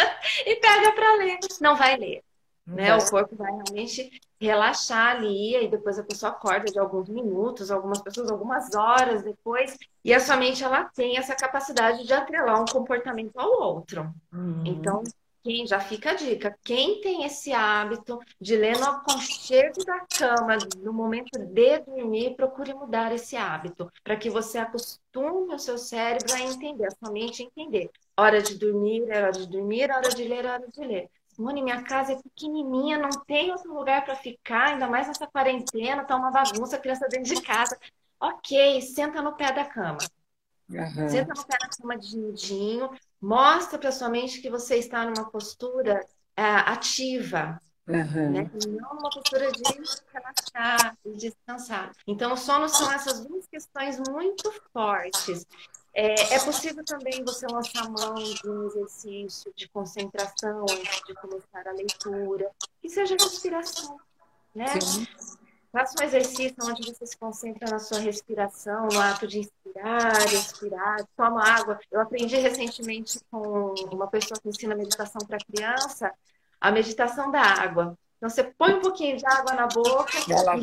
[0.46, 1.38] e pega para ler.
[1.60, 2.27] Não vai ler.
[2.68, 2.94] Né?
[2.94, 8.00] O corpo vai realmente relaxar ali, e depois a pessoa acorda de alguns minutos, algumas
[8.00, 12.66] pessoas algumas horas depois, e a sua mente ela tem essa capacidade de atrelar um
[12.66, 14.12] comportamento ao outro.
[14.32, 14.62] Uhum.
[14.66, 15.02] Então,
[15.42, 20.58] quem já fica a dica, quem tem esse hábito de ler no aconchego da cama,
[20.76, 26.34] no momento de dormir, procure mudar esse hábito, para que você acostume o seu cérebro
[26.34, 27.90] a entender, a sua mente a entender.
[28.16, 31.10] Hora de dormir, é hora de dormir, hora de ler, é hora de ler.
[31.38, 36.04] Simone, minha casa é pequenininha, não tem outro lugar para ficar, ainda mais nessa quarentena,
[36.04, 37.78] tá uma bagunça, criança dentro de casa.
[38.18, 39.98] Ok, senta no pé da cama.
[40.68, 41.08] Uhum.
[41.08, 42.90] Senta no pé da cama de nudinho,
[43.22, 46.04] mostra para sua mente que você está numa postura
[46.36, 48.30] é, ativa, uhum.
[48.32, 48.50] né?
[48.66, 49.62] Não numa postura de
[50.12, 51.92] relaxar, de descansar.
[52.04, 55.46] Então, o sono são essas duas questões muito fortes.
[55.94, 61.14] É, é, possível também você lançar a mão de um exercício de concentração antes de
[61.14, 63.98] começar a leitura, que seja respiração,
[64.54, 64.80] né?
[64.80, 65.06] Sim.
[65.72, 71.06] Faça um exercício onde você se concentra na sua respiração, no ato de inspirar, expirar,
[71.14, 71.78] toma água.
[71.90, 76.10] Eu aprendi recentemente com uma pessoa que ensina meditação para criança,
[76.60, 77.98] a meditação da água.
[78.16, 80.58] Então você põe um pouquinho de água na boca e vai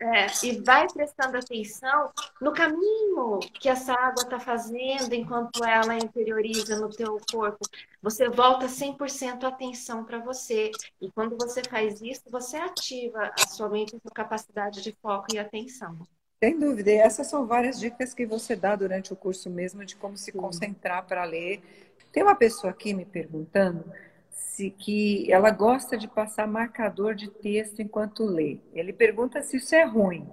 [0.00, 6.78] é, e vai prestando atenção no caminho que essa água está fazendo enquanto ela interioriza
[6.78, 7.66] no teu corpo.
[8.02, 10.70] Você volta 100% atenção para você.
[11.00, 15.26] E quando você faz isso, você ativa a sua mente, a sua capacidade de foco
[15.32, 15.98] e atenção.
[16.42, 16.90] Sem dúvida.
[16.90, 20.30] E essas são várias dicas que você dá durante o curso mesmo de como se
[20.30, 21.62] concentrar para ler.
[22.12, 23.84] Tem uma pessoa aqui me perguntando
[24.36, 28.58] se que ela gosta de passar marcador de texto enquanto lê.
[28.72, 30.28] Ele pergunta se isso é ruim.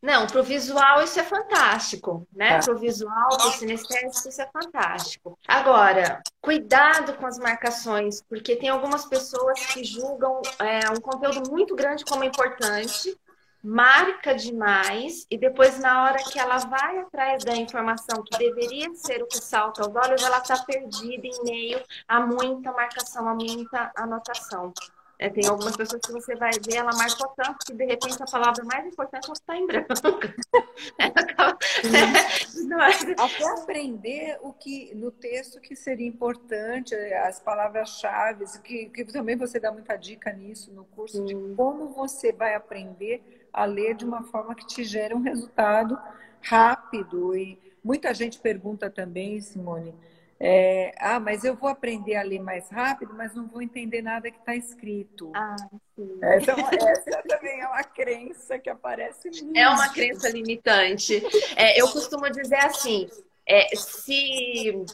[0.00, 2.58] Não, para o visual isso é fantástico, né?
[2.58, 2.64] Tá.
[2.64, 5.38] Para o visual, para o sinestésico isso é fantástico.
[5.46, 11.76] Agora, cuidado com as marcações, porque tem algumas pessoas que julgam é, um conteúdo muito
[11.76, 13.16] grande como importante
[13.62, 19.22] marca demais e depois na hora que ela vai atrás da informação que deveria ser
[19.22, 23.92] o que salta aos olhos, ela está perdida em meio a muita marcação, a muita
[23.94, 24.72] anotação.
[25.22, 28.26] É, tem algumas pessoas que você vai ver, ela marcou tanto que de repente a
[28.26, 29.86] palavra mais importante está em branco.
[33.18, 39.60] Até aprender o que no texto que seria importante, as palavras-chave, que, que também você
[39.60, 41.26] dá muita dica nisso no curso, Sim.
[41.26, 45.98] de como você vai aprender a ler de uma forma que te gere um resultado
[46.40, 47.36] rápido.
[47.36, 49.94] E muita gente pergunta também, Simone,
[50.44, 54.28] é, ah, mas eu vou aprender a ler mais rápido, mas não vou entender nada
[54.28, 55.30] que está escrito.
[55.34, 55.54] Ah,
[55.94, 56.18] sim.
[56.20, 59.56] Essa, essa, também é uma crença que aparece muito.
[59.56, 61.22] É uma crença limitante.
[61.54, 63.08] É, eu costumo dizer assim,
[63.46, 64.84] é, se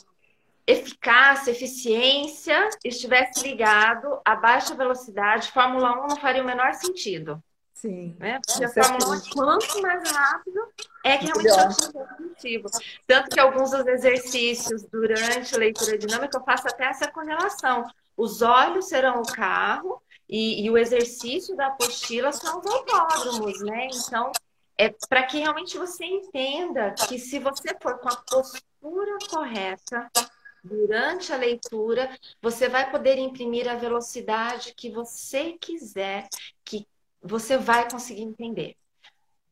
[0.66, 7.42] eficácia, eficiência estivesse ligado a baixa velocidade, Fórmula 1 não faria o menor sentido.
[7.81, 8.17] Sim.
[8.19, 8.41] Né?
[8.45, 10.61] Porque a Fórmula 1, quanto mais rápido,
[11.05, 12.69] é que realmente o objetivo.
[13.07, 17.88] Tanto que alguns dos exercícios durante a leitura dinâmica eu faço até essa correlação.
[18.17, 23.87] Os olhos serão o carro e, e o exercício da apostila são os autódromos, né?
[23.95, 24.33] Então,
[24.77, 30.11] é para que realmente você entenda que se você for com a postura correta,
[30.64, 32.11] durante a leitura,
[32.43, 36.29] você vai poder imprimir a velocidade que você quiser,
[36.64, 36.85] que
[37.22, 38.76] você vai conseguir entender.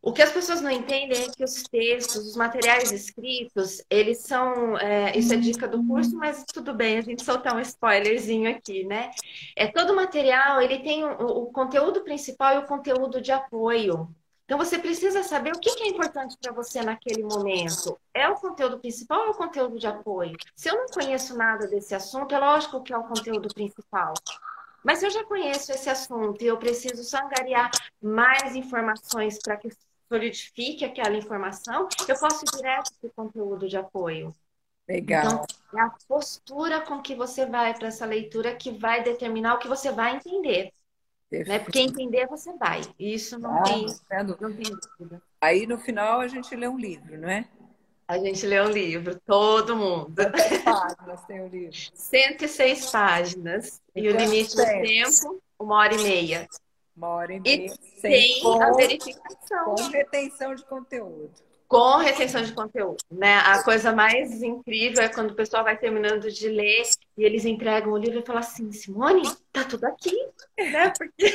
[0.07, 4.79] O que as pessoas não entendem é que os textos, os materiais escritos, eles são.
[4.79, 8.85] É, isso é dica do curso, mas tudo bem, a gente soltar um spoilerzinho aqui,
[8.85, 9.11] né?
[9.57, 14.09] É, todo material ele tem o, o conteúdo principal e o conteúdo de apoio.
[14.45, 17.99] Então você precisa saber o que, é importante para você naquele momento.
[18.15, 20.37] É o conteúdo principal ou é o conteúdo de apoio?
[20.55, 24.15] Se eu não conheço nada desse assunto, é lógico que é o conteúdo principal.
[24.87, 29.57] Mas se eu já conheço esse assunto e eu preciso só angariar mais informações para
[29.57, 29.69] que
[30.09, 34.33] solidifique aquela informação, eu posso ir direto para o conteúdo de apoio.
[34.89, 35.25] Legal.
[35.25, 35.45] Então,
[35.75, 39.67] é a postura com que você vai para essa leitura que vai determinar o que
[39.67, 40.73] você vai entender.
[41.33, 41.59] Né?
[41.59, 42.83] Porque entender você vai.
[42.97, 45.21] Isso não, ah, tem, não tem dúvida.
[45.41, 47.49] Aí no final a gente lê um livro, não é?
[48.09, 50.15] A gente lê um livro, todo mundo.
[50.15, 51.77] Quantas páginas tem o livro?
[51.93, 53.83] 106 páginas.
[53.97, 56.47] E, e o limite do tempo, uma hora e meia.
[56.97, 57.67] Uma hora e meia.
[57.67, 59.75] E tem com, a verificação.
[59.75, 61.33] Com retenção de conteúdo.
[61.67, 63.39] Com retenção de conteúdo, né?
[63.39, 66.83] A coisa mais incrível é quando o pessoal vai terminando de ler
[67.19, 70.17] e eles entregam o livro e falam assim, Simone, tá tudo aqui,
[70.57, 70.93] né?
[70.97, 71.29] Porque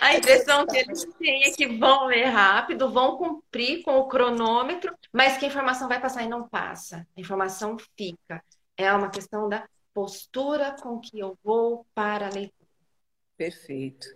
[0.00, 4.94] a impressão que eles têm é que vão ler rápido, vão cumprir com o cronômetro,
[5.12, 7.06] mas que a informação vai passar e não passa.
[7.16, 8.42] A informação fica.
[8.76, 12.68] É uma questão da postura com que eu vou para a leitura.
[13.36, 14.06] Perfeito.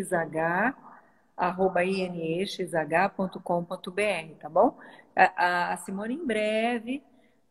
[1.37, 4.79] arroba inexh.com.br, tá bom?
[5.17, 7.03] A, a Simone em breve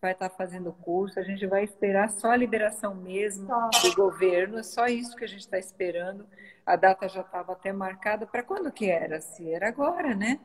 [0.02, 4.60] vai estar fazendo o curso, a gente vai esperar só a liberação mesmo do governo,
[4.60, 6.26] é só isso que a gente está esperando.
[6.66, 8.26] A data já estava até marcada.
[8.26, 9.22] Para quando que era?
[9.22, 10.40] Se era agora, né?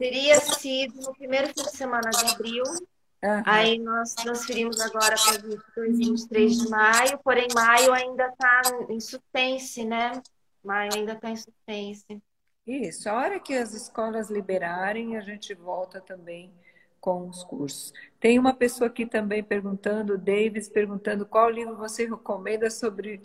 [0.00, 2.64] Teria sido no primeiro fim de semana de abril.
[3.22, 3.42] Uhum.
[3.44, 8.98] Aí nós transferimos agora para 22 e 23 de maio, porém maio ainda está em
[8.98, 10.22] suspense, né?
[10.64, 12.22] Maio ainda está em suspense.
[12.66, 16.50] Isso, a hora que as escolas liberarem, a gente volta também
[16.98, 17.92] com os cursos.
[18.18, 23.20] Tem uma pessoa aqui também perguntando, Davis perguntando qual livro você recomenda sobre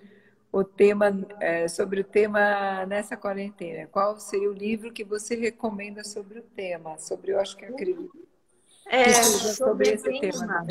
[0.55, 1.07] o tema
[1.41, 3.87] é, sobre o tema nessa quarentena.
[3.87, 6.97] Qual seria o livro que você recomenda sobre o tema?
[6.97, 8.17] Sobre, eu acho que acredito.
[8.85, 10.45] É, sobre, sobre esse tema.
[10.61, 10.67] Né?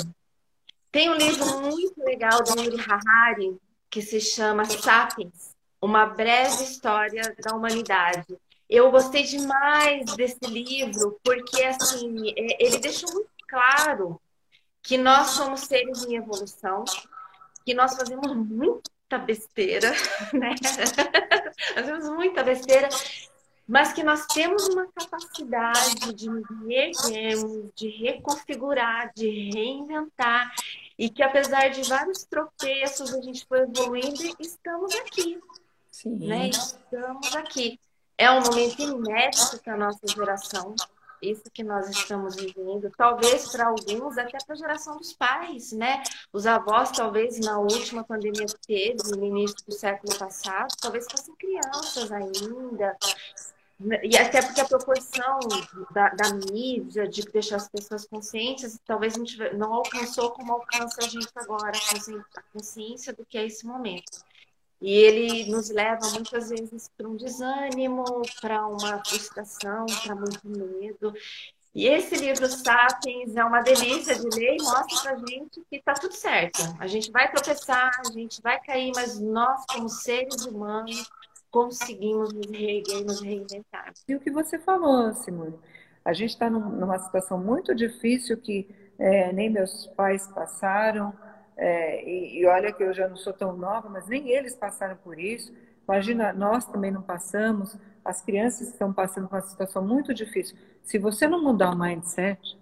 [0.90, 7.37] Tem um livro muito legal do Yuri Harari que se chama Sapiens, uma breve história
[7.44, 8.38] da humanidade.
[8.70, 14.18] Eu gostei demais desse livro porque assim é, ele deixou muito claro
[14.83, 16.85] que nós somos seres em evolução,
[17.66, 18.35] que nós fazemos
[19.14, 19.92] muita besteira,
[20.33, 20.55] né?
[21.74, 22.88] fazemos muita besteira,
[23.66, 30.53] mas que nós temos uma capacidade de nos reerguermos, de reconfigurar, de reinventar,
[30.98, 35.40] e que apesar de vários tropeços a gente foi evoluindo e estamos aqui.
[35.90, 36.27] Sim.
[36.27, 36.48] Né?
[36.48, 37.81] Estamos aqui.
[38.16, 40.74] É um momento inédito para a nossa geração,
[41.30, 42.90] isso que nós estamos vivendo.
[42.96, 46.02] Talvez para alguns, até para a geração dos pais, né?
[46.32, 51.34] Os avós, talvez na última pandemia que teve, no início do século passado, talvez fossem
[51.37, 52.96] crianças ainda.
[54.02, 55.38] E até porque a proporção
[55.90, 59.24] da, da mídia, de deixar as pessoas conscientes, talvez não,
[59.58, 61.72] não alcançou como alcança a gente agora,
[62.37, 64.24] a consciência do que é esse momento.
[64.85, 68.05] E ele nos leva muitas vezes para um desânimo,
[68.38, 71.11] para uma frustração, para muito medo.
[71.75, 75.94] E esse livro Sapiens é uma delícia de ler e mostra para gente que está
[75.94, 76.61] tudo certo.
[76.79, 81.11] A gente vai tropeçar, a gente vai cair, mas nós, como seres humanos,
[81.51, 83.90] conseguimos nos reerguer, nos reinventar.
[84.07, 85.59] E o que você falou, Simone,
[86.05, 88.68] a gente está numa situação muito difícil que
[88.99, 91.11] é, nem meus pais passaram,
[91.56, 94.96] é, e, e, olha que eu já não sou tão nova, mas nem eles passaram
[94.96, 95.52] por isso.
[95.86, 100.56] Imagina, nós também não passamos, as crianças estão passando por uma situação muito difícil.
[100.82, 102.58] Se você não mudar o mindset,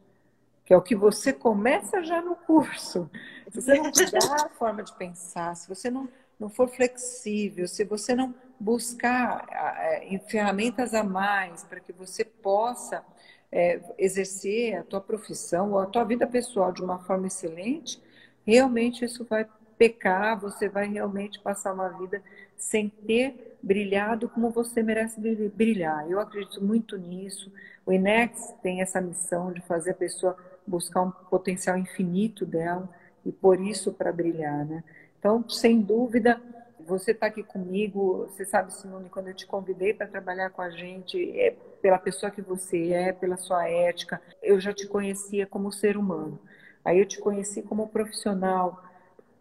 [0.65, 3.11] que é o que você começa já no curso,
[3.51, 7.85] se você não mudar a forma de pensar, se você não, não for flexível, se
[7.85, 13.05] você não buscar é, ferramentas a mais para que você possa
[13.51, 18.01] é, exercer a tua profissão ou a tua vida pessoal de uma forma excelente,
[18.47, 19.47] realmente isso vai
[19.79, 22.23] pecar, você vai realmente passar uma vida
[22.57, 26.09] sem ter brilhado como você merece brilhar.
[26.09, 27.53] Eu acredito muito nisso.
[27.85, 32.89] O INEX tem essa missão de fazer a pessoa buscar um potencial infinito dela
[33.25, 34.85] e por isso para brilhar, né?
[35.19, 36.41] Então, sem dúvida,
[36.87, 38.27] você está aqui comigo.
[38.29, 42.31] Você sabe, Simone, quando eu te convidei para trabalhar com a gente, é pela pessoa
[42.31, 44.21] que você é, pela sua ética.
[44.43, 46.39] Eu já te conhecia como ser humano.
[46.85, 48.83] Aí eu te conheci como profissional.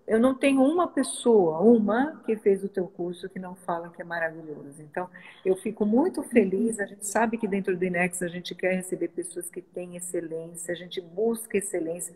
[0.08, 4.01] Eu não tenho uma pessoa, uma, que fez o teu curso que não fala que
[4.01, 4.82] é maravilhoso.
[4.82, 5.10] Então,
[5.45, 6.80] eu fico muito feliz.
[6.80, 10.73] A gente sabe que dentro do INEX a gente quer receber pessoas que têm excelência,
[10.73, 12.13] a gente busca excelência.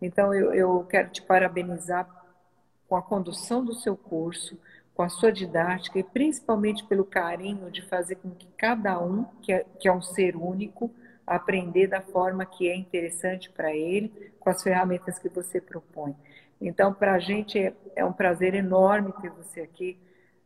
[0.00, 2.08] Então, eu, eu quero te parabenizar
[2.88, 4.58] com a condução do seu curso,
[4.94, 9.52] com a sua didática e principalmente pelo carinho de fazer com que cada um, que
[9.52, 10.90] é, que é um ser único,
[11.26, 16.14] aprender da forma que é interessante para ele, com as ferramentas que você propõe.
[16.60, 19.98] Então, para a gente é, é, um prazer enorme ter você aqui.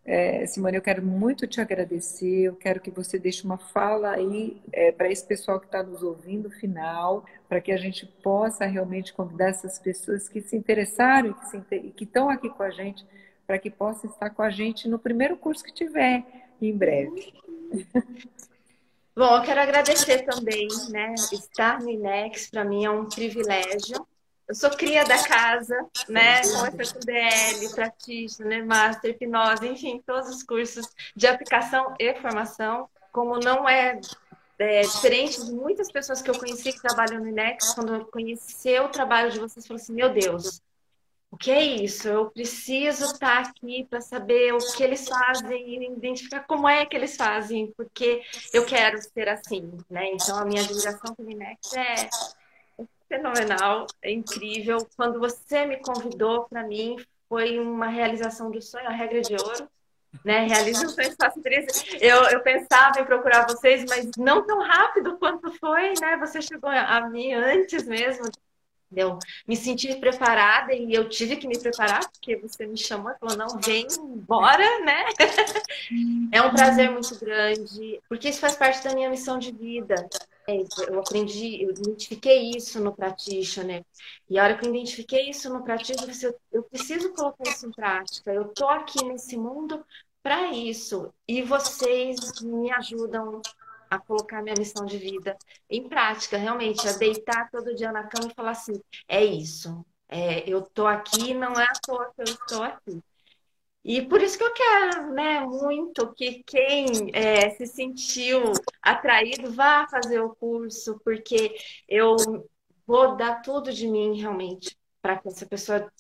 [0.05, 2.45] É, Simone, eu quero muito te agradecer.
[2.45, 6.03] Eu quero que você deixe uma fala aí é, para esse pessoal que está nos
[6.03, 11.37] ouvindo, final, para que a gente possa realmente convidar essas pessoas que se interessaram
[11.71, 13.07] e que estão aqui com a gente,
[13.47, 16.25] para que possam estar com a gente no primeiro curso que tiver
[16.61, 17.33] em breve.
[19.15, 21.15] Bom, eu quero agradecer também, né?
[21.33, 24.07] Estar no INEX para mim é um privilégio.
[24.49, 25.77] eu sou cria da casa,
[26.09, 26.41] né?
[26.43, 32.89] Comecei com DL, Practitioner, Master, Hipnose, enfim, todos os cursos de aplicação e formação.
[33.13, 34.01] Como não é,
[34.59, 38.79] é diferente de muitas pessoas que eu conheci que trabalham no INEX, quando eu conheci
[38.79, 40.63] o trabalho de vocês, eu falei assim, meu Deus,
[41.31, 42.09] o que é isso?
[42.09, 46.97] Eu preciso estar aqui para saber o que eles fazem e identificar como é que
[46.97, 48.23] eles fazem, porque
[48.53, 50.11] eu quero ser assim, né?
[50.13, 52.09] Então a minha admiração pelo INEX é
[53.09, 54.79] fenomenal, é incrível.
[54.97, 56.97] Quando você me convidou para mim,
[57.29, 59.69] foi uma realização do sonho, a regra de ouro.
[60.25, 61.41] Né, realiza um sonho fácil
[62.01, 66.17] eu, eu pensava em procurar vocês, mas não tão rápido quanto foi, né?
[66.17, 68.29] Você chegou a mim antes mesmo
[69.47, 73.37] me senti preparada e eu tive que me preparar porque você me chamou e falou
[73.37, 75.05] não vem embora né?
[76.33, 79.95] É um prazer muito grande porque isso faz parte da minha missão de vida.
[80.49, 80.57] É
[80.89, 83.85] eu aprendi eu identifiquei isso no practitioner
[84.29, 87.73] e a hora que eu identifiquei isso no practitioner eu, eu preciso colocar isso em
[87.73, 89.85] prática eu tô aqui nesse mundo
[90.23, 93.41] para isso e vocês me ajudam
[93.91, 95.37] a colocar minha missão de vida
[95.69, 100.49] em prática, realmente, a deitar todo dia na cama e falar assim: é isso, é,
[100.49, 103.03] eu tô aqui, não é à toa que eu estou aqui.
[103.83, 109.89] E por isso que eu quero, né, muito que quem é, se sentiu atraído vá
[109.89, 111.57] fazer o curso, porque
[111.89, 112.15] eu
[112.87, 115.91] vou dar tudo de mim realmente para que essa pessoa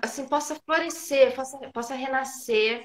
[0.00, 2.84] assim possa florescer, possa, possa renascer.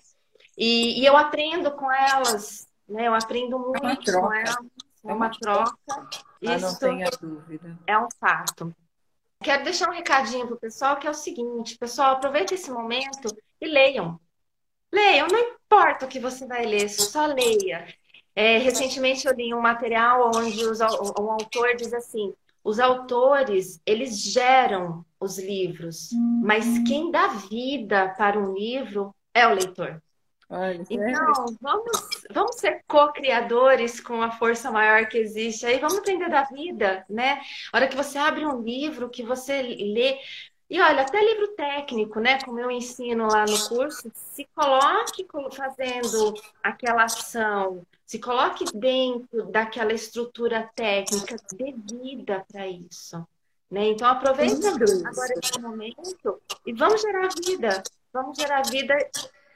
[0.57, 3.07] E, e eu aprendo com elas né?
[3.07, 4.65] Eu aprendo muito é uma troca.
[5.03, 5.77] É uma troca.
[5.87, 6.09] Ah,
[6.41, 7.77] Isso não tenha dúvida.
[7.85, 8.75] É um fato.
[9.43, 13.35] Quero deixar um recadinho para o pessoal que é o seguinte, pessoal, aproveita esse momento
[13.61, 14.19] e leiam.
[14.91, 17.85] Leiam, não importa o que você vai ler, só leia.
[18.35, 22.33] É, recentemente eu li um material onde os, o, autor diz assim:
[22.63, 26.09] os autores eles geram os livros,
[26.43, 30.01] mas quem dá vida para um livro é o leitor.
[30.49, 31.91] Olha, é então, vamos,
[32.31, 37.41] vamos ser co-criadores com a força maior que existe aí, vamos aprender da vida, né?
[37.73, 40.19] A hora que você abre um livro, que você lê,
[40.69, 42.39] e olha, até livro técnico, né?
[42.43, 46.33] Como eu ensino lá no curso, se coloque fazendo
[46.63, 53.27] aquela ação, se coloque dentro daquela estrutura técnica, dê vida para isso.
[53.69, 53.89] Né?
[53.89, 57.83] Então aproveita agora esse momento e vamos gerar vida.
[58.13, 58.95] Vamos gerar vida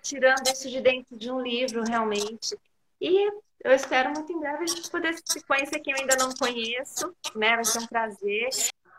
[0.10, 2.58] tirando isso de dentro de um livro, realmente.
[3.00, 3.32] E
[3.64, 7.16] eu espero muito em breve a gente poder se conhecer quem eu ainda não conheço,
[7.36, 7.56] né?
[7.56, 8.50] Vai ser um prazer.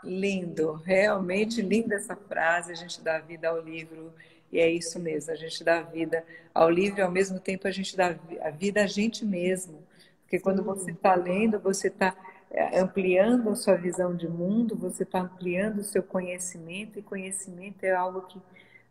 [0.05, 4.15] Lindo, realmente linda essa frase, a gente dá vida ao livro.
[4.53, 7.71] E é isso mesmo, a gente dá vida ao livro e ao mesmo tempo a
[7.71, 9.83] gente dá a vida a gente mesmo.
[10.23, 12.17] Porque quando você está lendo, você está
[12.51, 17.85] é, ampliando a sua visão de mundo, você está ampliando o seu conhecimento, e conhecimento
[17.85, 18.41] é algo que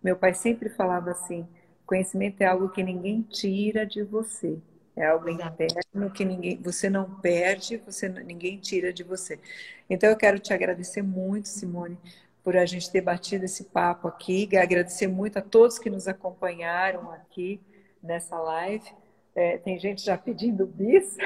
[0.01, 1.47] meu pai sempre falava assim:
[1.89, 4.59] Conhecimento é algo que ninguém tira de você.
[4.95, 9.39] É algo interno que ninguém, você não perde, você ninguém tira de você.
[9.89, 11.97] Então eu quero te agradecer muito, Simone,
[12.43, 14.47] por a gente ter batido esse papo aqui.
[14.55, 17.59] Agradecer muito a todos que nos acompanharam aqui
[18.03, 18.87] nessa live.
[19.33, 21.17] É, tem gente já pedindo bis.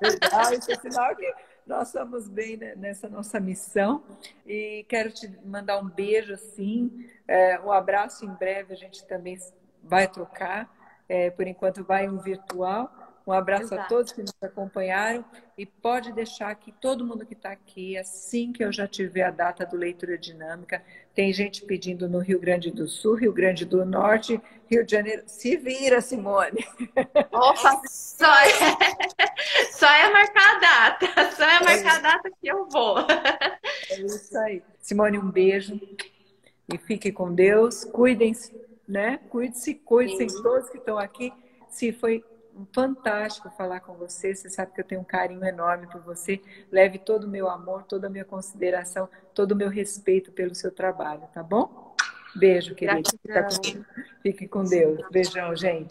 [0.00, 1.30] Legal, isso é sinal que
[1.70, 4.02] nós estamos bem nessa nossa missão.
[4.44, 9.38] E quero te mandar um beijo, assim, é, um abraço em breve, a gente também
[9.80, 10.68] vai trocar.
[11.08, 12.92] É, por enquanto vai um virtual.
[13.30, 13.82] Um abraço Exato.
[13.82, 15.24] a todos que nos acompanharam
[15.56, 19.30] e pode deixar que todo mundo que está aqui, assim que eu já tiver a
[19.30, 20.82] data do Leitura Dinâmica,
[21.14, 25.22] tem gente pedindo no Rio Grande do Sul, Rio Grande do Norte, Rio de Janeiro.
[25.26, 26.66] Se vira, Simone!
[27.30, 28.48] Opa, só é,
[29.70, 32.96] só é marcar a data, só é marcar a data que eu vou.
[33.90, 34.60] É isso aí.
[34.80, 35.80] Simone, um beijo
[36.68, 37.84] e fique com Deus.
[37.84, 39.20] Cuidem-se, né?
[39.28, 41.32] Cuide-se, cuide-se todos que estão aqui.
[41.68, 42.24] Se foi
[42.72, 44.34] fantástico falar com você.
[44.34, 46.40] Você sabe que eu tenho um carinho enorme por você.
[46.70, 50.70] Leve todo o meu amor, toda a minha consideração, todo o meu respeito pelo seu
[50.70, 51.94] trabalho, tá bom?
[52.34, 53.08] Beijo, querido.
[54.22, 55.00] Fique com Deus.
[55.10, 55.88] Beijão, gente.